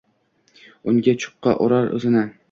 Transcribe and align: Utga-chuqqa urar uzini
Utga-chuqqa 0.91 1.53
urar 1.67 1.91
uzini 1.99 2.25